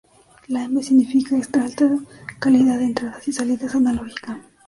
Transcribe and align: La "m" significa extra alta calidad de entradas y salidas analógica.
La 0.47 0.63
"m" 0.63 0.81
significa 0.81 1.37
extra 1.37 1.63
alta 1.65 1.87
calidad 2.39 2.79
de 2.79 2.85
entradas 2.85 3.27
y 3.27 3.33
salidas 3.33 3.75
analógica. 3.75 4.41